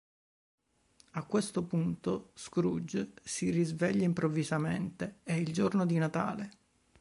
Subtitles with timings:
[1.11, 6.49] A questo punto, Scrooge si risveglia improvvisamente: è il giorno di Natale.